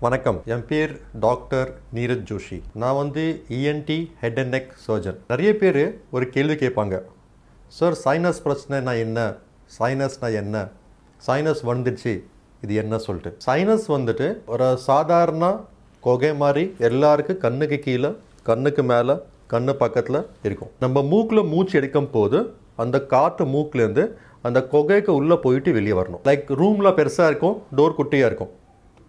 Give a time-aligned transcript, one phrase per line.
[0.00, 0.42] வணக்கம்.
[0.44, 2.62] என் பேர் டாக்டர் நீரஜ் ஜோஷி.
[2.74, 7.02] நான் வந்து ENT head and neck surgeon நிறைய பேர் ஒரு கேள்வி கேட்பாங்க.
[7.66, 9.34] சார் சைனஸ் பிரச்சனைனா என்ன?
[9.78, 10.68] சைனஸ்னா என்ன?
[11.26, 12.22] சைனஸ் வந்துடுச்சு.
[12.62, 13.36] இது என்ன சொல்லிட்டு?
[13.46, 15.60] சைனஸ் வந்துட்டு ஒரு சாதாரண
[16.04, 19.18] கொகை மாதிரி எல்லாருக்கும் கண்ணுக்கு கீழே கண்ணுக்கு மேலே
[19.50, 20.70] கண்ணு பக்கத்தில் இருக்கும்.
[20.80, 24.12] நம்ம மூக்கில் மூச்சு எடுக்கும் போது அந்த காற்று மூக்குலேருந்து
[24.42, 26.24] அந்த கொகைக்கு உள்ளே போயிட்டு வெளியே வரணும்.
[26.24, 28.50] லைக் ரூமில் பெருசாக இருக்கும் டோர் குட்டியாக இருக்கும்.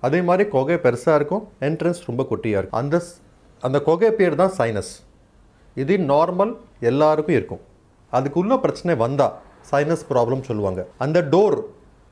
[0.02, 2.80] அதே மாதிரி கொகை பெருசாக இருக்கும் என்ட்ரன்ஸ் ரொம்ப குட்டியாக இருக்கும்.
[2.80, 3.22] அந்த ஸ்-
[3.62, 4.92] அந்த கொகை பேர் தான் சைனஸ்
[5.76, 7.60] இது நார்மல் எல்லாருக்கும் இருக்கும்.
[8.12, 9.34] அதுக்குள்ள பிரச்சனை வந்தால்
[9.72, 10.88] சைனஸ் ப்ராப்ளம் சொல்லுவாங்க.
[10.98, 11.62] அந்த டோர்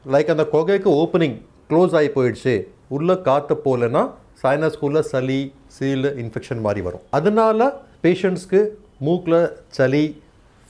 [0.07, 4.12] லைக் அந்த கொகைக்கு ஓப்பனிங் க்ளோஸ் ஆகி போயிடுச்சு உள்ளே காற்று போகலன்னா
[4.43, 7.01] சைனஸ்குள்ளே சளி சீல் இன்ஃபெக்ஷன் மாதிரி வரும்.
[7.09, 8.67] அதனால் பேஷண்ட்ஸ்க்கு
[8.99, 10.21] மூக்கில் சளி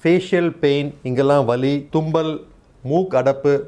[0.04, 2.44] ஃபேஷியல் பெயின் இங்கெல்லாம் வலி தும்பல்
[2.84, 3.62] மூக்கு அடப்பு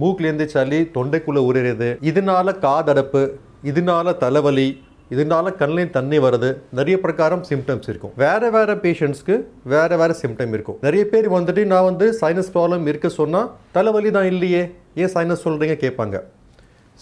[0.00, 3.22] மூக்குலேருந்து சளி தொண்டைக்குள்ளே உரிறது இதனால காதடப்பு
[3.70, 4.68] இதனால தலைவலி
[5.14, 6.48] இதனால கண்ணிலையும் தண்ணி வருது.
[6.78, 8.12] நிறைய பிரகாரம் சிம்டம்ஸ் இருக்கும்.
[8.22, 9.36] வேறு வேறு பேஷண்ட்ஸ்க்கு
[9.72, 10.78] வேறு வேறு சிம்டம் இருக்கும்.
[10.86, 14.62] நிறைய பேர் வந்துட்டு நான் வந்து சைனஸ் ப்ராப்ளம் இருக்க சொன்னால் தலைவலி தான் இல்லையே.
[14.94, 16.16] ஏன் சைனஸ் சொல்கிறீங்க கேட்பாங்க.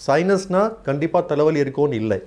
[0.07, 2.19] சைனஸ்னால் கண்டிப்பாக தலைவலி இருக்கும்னு இல்லை.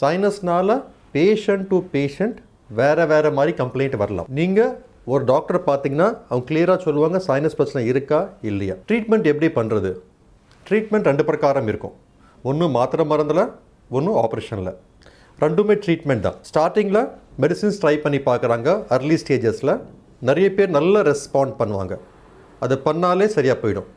[0.00, 0.74] சைனஸ்னால்
[1.14, 2.38] பேஷண்ட் டு பேஷண்ட்
[2.80, 4.28] வேற வேறு மாதிரி கம்ப்ளைண்ட் வரலாம்.
[4.40, 4.72] நீங்கள்
[5.12, 8.20] ஒரு டாக்டர் பார்த்தீங்கன்னா அவங்க கிளியராக சொல்லுவாங்க சைனஸ் பிரச்சனை இருக்கா
[8.50, 8.74] இல்லையா?
[8.88, 9.90] ட்ரீட்மெண்ட் எப்படி பண்ணுறது
[10.68, 11.94] ட்ரீட்மெண்ட் ரெண்டு பிரகாரம் இருக்கும்.
[12.42, 13.44] ஒன்று மாத்திரை மருந்தில்
[13.98, 14.72] ஒன்று ஆப்ரேஷனில்
[15.44, 16.36] ரெண்டுமே ட்ரீட்மெண்ட் தான்.
[16.48, 17.02] ஸ்டார்டிங்கில்
[17.42, 19.74] மெடிசின்ஸ் ட்ரை பண்ணி பார்க்குறாங்க அர்லி ஸ்டேஜஸில்
[20.28, 21.94] நிறைய பேர் நல்ல ரெஸ்பாண்ட் பண்ணுவாங்க.
[22.64, 23.88] அது பண்ணாலே சரியாக போயிடும்.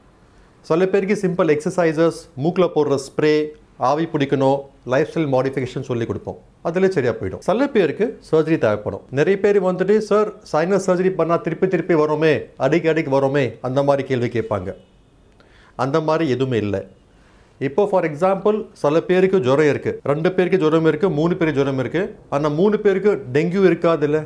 [0.70, 3.34] சில பேருக்கு சிம்பிள் எக்ஸசைசஸ் மூக்கில் போடுற ஸ்ப்ரே
[3.89, 4.58] ஆவி பிடிக்கணும்
[4.94, 6.39] லைஃப் ஸ்டைல் மாடிஃபிகேஷன் சொல்லி கொடுப்போம்.
[6.67, 7.42] அதில் சரியாக போயிடும்.
[7.48, 9.03] சில பேருக்கு சர்ஜரி தேவைப்படும்.
[9.20, 12.34] நிறைய பேர் வந்துட்டு சார் சைனஸ் சர்ஜரி பண்ணால் திருப்பி திருப்பி வரோமே?
[12.66, 13.45] அடிக்கு அடிக்கு வரோமே?
[13.67, 14.70] அந்த மாதிரி கேள்வி கேட்பாங்க.
[15.86, 16.81] அந்த மாதிரி எதுவுமே இல்லை.
[17.67, 22.09] இப்போ ஃபார் எக்ஸாம்பிள் சில பேருக்கு ஜுரம் இருக்குது ரெண்டு பேருக்கு ஜுரம் இருக்குது மூணு பேருக்கு ஜுரம் இருக்குது
[22.36, 24.22] ஆனால் மூணு பேருக்கு டெங்கு இருக்காது இல்லை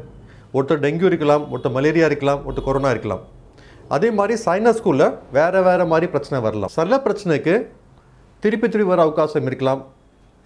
[0.58, 3.24] ஒருத்தர் டெங்கு இருக்கலாம் ஒருத்தர் மலேரியா இருக்கலாம் ஒருத்தர் கொரோனா இருக்கலாம்.
[3.96, 6.72] அதே மாதிரி சைனஸ்குள்ளே வேறு வேறு மாதிரி பிரச்சனை வரலாம்.
[6.78, 7.54] சில பிரச்சனைக்கு
[8.46, 9.82] திருப்பி திருப்பி வர அவகாசம் இருக்கலாம்.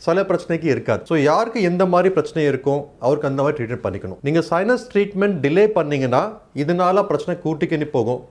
[0.06, 1.02] சில பிரச்சனைக்கு இருக்காது.
[1.09, 4.19] ஸோ யாருக்கு எந்த மாதிரி பிரச்சனை இருக்கும் அவருக்கு அந்த மாதிரி ட்ரீட்மெண்ட் பண்ணிக்கணும்.
[4.28, 6.24] நீங்கள் சைனஸ் ட்ரீட்மெண்ட் டிலே பண்ணீங்கன்னா
[6.63, 8.22] இதனால பிரச்சனை கூட்டிக்கின்னு போகும்.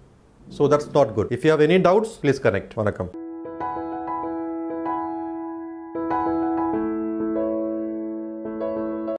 [0.58, 3.10] So that's not good if you have any doubts please connect வணக்கம்.